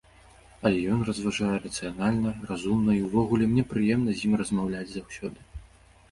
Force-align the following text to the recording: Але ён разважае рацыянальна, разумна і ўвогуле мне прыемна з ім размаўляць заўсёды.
Але 0.67 0.77
ён 0.93 1.01
разважае 1.09 1.57
рацыянальна, 1.65 2.31
разумна 2.51 2.95
і 2.99 3.03
ўвогуле 3.07 3.49
мне 3.51 3.65
прыемна 3.75 4.15
з 4.15 4.19
ім 4.31 4.39
размаўляць 4.43 4.89
заўсёды. 4.95 5.39